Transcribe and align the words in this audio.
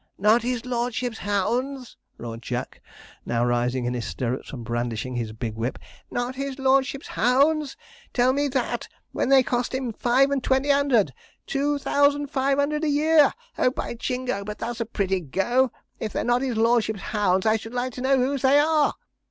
'Not 0.17 0.41
his 0.41 0.65
lordship's 0.65 1.19
hounds!' 1.19 1.95
roared 2.17 2.41
Jack, 2.41 2.81
now 3.23 3.45
rising 3.45 3.85
in 3.85 3.93
his 3.93 4.05
stirrups 4.07 4.51
and 4.51 4.65
brandishing 4.65 5.15
his 5.15 5.31
big 5.31 5.53
whip. 5.53 5.77
'Not 6.09 6.33
his 6.33 6.57
lordship's 6.57 7.09
hounds! 7.09 7.77
Tell 8.11 8.33
me 8.33 8.47
that, 8.47 8.87
when 9.11 9.29
they 9.29 9.43
cost 9.43 9.75
him 9.75 9.93
five 9.93 10.31
and 10.31 10.43
twenty 10.43 10.71
'underd 10.71 11.11
two 11.45 11.77
thousand 11.77 12.31
five 12.31 12.57
'underd 12.57 12.83
a 12.83 12.89
year! 12.89 13.35
Oh, 13.59 13.69
by 13.69 13.93
Jingo, 13.93 14.43
but 14.43 14.57
that's 14.57 14.79
a 14.81 14.87
pretty 14.87 15.19
go! 15.19 15.69
If 15.99 16.13
they're 16.13 16.23
not 16.23 16.41
his 16.41 16.57
lordship's 16.57 17.01
hounds, 17.01 17.45
I 17.45 17.57
should 17.57 17.75
like 17.75 17.93
to 17.93 18.01
know 18.01 18.17
whose 18.17 18.41
they 18.41 18.57
are?' 18.57 18.95